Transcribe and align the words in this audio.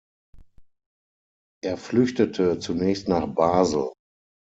Er 1.63 1.77
flüchtete 1.77 2.57
zunächst 2.57 3.07
nach 3.07 3.27
Basel. 3.27 3.91